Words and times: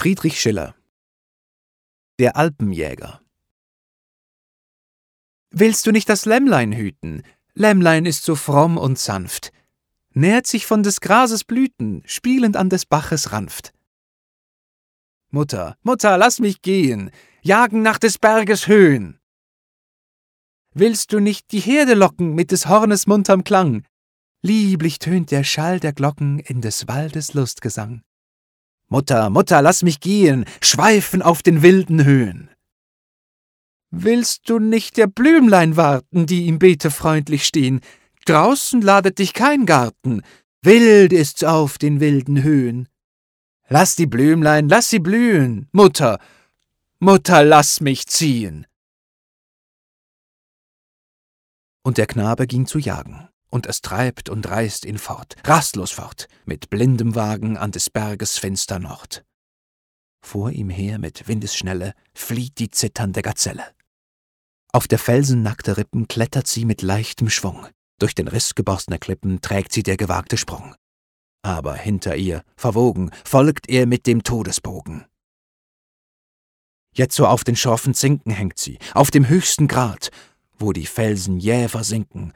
Friedrich 0.00 0.40
Schiller 0.40 0.76
Der 2.20 2.36
Alpenjäger 2.36 3.20
Willst 5.50 5.88
du 5.88 5.90
nicht 5.90 6.08
das 6.08 6.24
Lämmlein 6.24 6.70
hüten? 6.72 7.24
Lämmlein 7.54 8.06
ist 8.06 8.22
so 8.22 8.36
fromm 8.36 8.78
und 8.78 8.96
sanft, 8.96 9.50
nährt 10.14 10.46
sich 10.46 10.66
von 10.66 10.84
des 10.84 11.00
Grases 11.00 11.42
Blüten, 11.42 12.04
spielend 12.06 12.56
an 12.56 12.70
des 12.70 12.86
Baches 12.86 13.32
Ranft. 13.32 13.74
Mutter, 15.32 15.76
Mutter, 15.82 16.16
lass 16.16 16.38
mich 16.38 16.62
gehen, 16.62 17.10
jagen 17.42 17.82
nach 17.82 17.98
des 17.98 18.20
Berges 18.20 18.68
Höhen. 18.68 19.18
Willst 20.74 21.12
du 21.12 21.18
nicht 21.18 21.50
die 21.50 21.58
Herde 21.58 21.94
locken 21.94 22.36
mit 22.36 22.52
des 22.52 22.68
Hornes 22.68 23.08
munterm 23.08 23.42
Klang? 23.42 23.84
Lieblich 24.42 25.00
tönt 25.00 25.32
der 25.32 25.42
Schall 25.42 25.80
der 25.80 25.92
Glocken 25.92 26.38
in 26.38 26.60
des 26.60 26.86
Waldes 26.86 27.34
Lustgesang. 27.34 28.04
Mutter, 28.88 29.28
Mutter, 29.28 29.60
lass 29.60 29.82
mich 29.82 30.00
gehen, 30.00 30.46
schweifen 30.62 31.20
auf 31.20 31.42
den 31.42 31.62
wilden 31.62 32.04
Höhen. 32.04 32.50
Willst 33.90 34.48
du 34.48 34.58
nicht 34.58 34.96
der 34.96 35.06
Blümlein 35.06 35.76
warten, 35.76 36.26
die 36.26 36.48
im 36.48 36.58
Beete 36.58 36.90
freundlich 36.90 37.44
stehen? 37.46 37.80
Draußen 38.24 38.80
ladet 38.80 39.18
dich 39.18 39.34
kein 39.34 39.66
Garten, 39.66 40.22
wild 40.62 41.12
ist's 41.12 41.44
auf 41.44 41.78
den 41.78 42.00
wilden 42.00 42.42
Höhen. 42.42 42.88
Lass 43.68 43.96
die 43.96 44.06
Blümlein, 44.06 44.68
lass 44.68 44.88
sie 44.88 44.98
blühen, 44.98 45.68
Mutter, 45.72 46.18
Mutter, 46.98 47.44
lass 47.44 47.80
mich 47.80 48.06
ziehen. 48.06 48.66
Und 51.82 51.98
der 51.98 52.06
Knabe 52.06 52.46
ging 52.46 52.66
zu 52.66 52.78
jagen 52.78 53.28
und 53.50 53.66
es 53.66 53.80
treibt 53.80 54.28
und 54.28 54.48
reißt 54.48 54.84
ihn 54.84 54.98
fort, 54.98 55.36
rastlos 55.44 55.90
fort, 55.90 56.28
mit 56.44 56.70
blindem 56.70 57.14
Wagen 57.14 57.56
an 57.56 57.72
des 57.72 57.90
Berges 57.90 58.38
finster 58.38 58.78
Nord. 58.78 59.24
Vor 60.20 60.50
ihm 60.50 60.70
her 60.70 60.98
mit 60.98 61.28
Windesschnelle 61.28 61.94
flieht 62.14 62.58
die 62.58 62.70
zitternde 62.70 63.22
Gazelle. 63.22 63.64
Auf 64.72 64.86
der 64.86 64.98
Felsen 64.98 65.42
nackte 65.42 65.76
Rippen 65.76 66.08
klettert 66.08 66.46
sie 66.46 66.64
mit 66.64 66.82
leichtem 66.82 67.30
Schwung, 67.30 67.66
durch 67.98 68.14
den 68.14 68.28
Riss 68.28 68.54
geborstener 68.54 68.98
Klippen 68.98 69.40
trägt 69.40 69.72
sie 69.72 69.82
der 69.82 69.96
gewagte 69.96 70.36
Sprung. 70.36 70.74
Aber 71.42 71.74
hinter 71.74 72.16
ihr, 72.16 72.42
verwogen, 72.56 73.10
folgt 73.24 73.68
er 73.68 73.86
mit 73.86 74.06
dem 74.06 74.22
Todesbogen. 74.22 75.06
Jetzo 76.94 77.26
auf 77.26 77.44
den 77.44 77.56
schroffen 77.56 77.94
Zinken 77.94 78.32
hängt 78.32 78.58
sie, 78.58 78.78
auf 78.92 79.10
dem 79.10 79.28
höchsten 79.28 79.68
Grad, 79.68 80.10
wo 80.58 80.72
die 80.72 80.86
Felsen 80.86 81.38
jäh 81.38 81.68
versinken, 81.68 82.32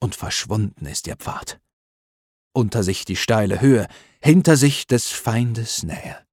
und 0.00 0.14
verschwunden 0.14 0.86
ist 0.86 1.06
ihr 1.06 1.16
Pfad. 1.16 1.60
Unter 2.52 2.82
sich 2.82 3.04
die 3.04 3.16
steile 3.16 3.60
Höhe, 3.60 3.86
hinter 4.20 4.56
sich 4.56 4.86
des 4.86 5.10
Feindes 5.10 5.82
Nähe. 5.82 6.26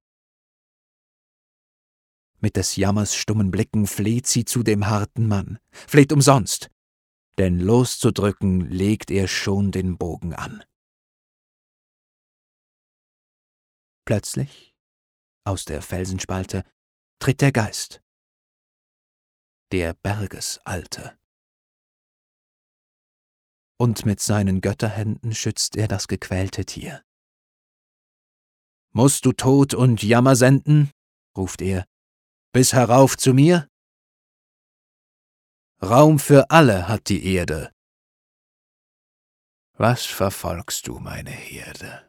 Mit 2.40 2.56
des 2.56 2.76
Jammers 2.76 3.14
stummen 3.14 3.50
Blicken 3.50 3.86
fleht 3.86 4.26
sie 4.26 4.44
zu 4.44 4.62
dem 4.62 4.86
harten 4.86 5.26
Mann, 5.26 5.58
fleht 5.70 6.12
umsonst, 6.12 6.70
denn 7.36 7.60
loszudrücken 7.60 8.68
legt 8.68 9.10
er 9.10 9.28
schon 9.28 9.72
den 9.72 9.98
Bogen 9.98 10.34
an. 10.34 10.64
Plötzlich, 14.04 14.74
aus 15.44 15.64
der 15.64 15.82
Felsenspalte, 15.82 16.64
tritt 17.20 17.40
der 17.40 17.52
Geist, 17.52 18.02
der 19.72 19.94
Bergesalte 19.94 21.18
und 23.78 24.04
mit 24.04 24.20
seinen 24.20 24.60
Götterhänden 24.60 25.34
schützt 25.34 25.76
er 25.76 25.88
das 25.88 26.08
gequälte 26.08 26.66
Tier. 26.66 27.02
Musst 28.90 29.24
du 29.24 29.32
Tod 29.32 29.74
und 29.74 30.02
Jammer 30.02 30.36
senden? 30.36 30.90
ruft 31.36 31.62
er, 31.62 31.86
bis 32.52 32.72
herauf 32.72 33.16
zu 33.16 33.32
mir? 33.32 33.68
Raum 35.80 36.18
für 36.18 36.50
alle 36.50 36.88
hat 36.88 37.08
die 37.08 37.24
Erde. 37.24 37.72
Was 39.74 40.04
verfolgst 40.04 40.88
du, 40.88 40.98
meine 40.98 41.30
Herde? 41.30 42.07